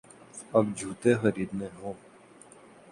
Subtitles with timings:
[0.57, 1.93] اب جوتے خریدنے ہوں۔